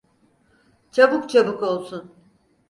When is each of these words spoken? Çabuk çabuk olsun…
Çabuk 0.91 1.29
çabuk 1.29 1.63
olsun… 1.63 2.11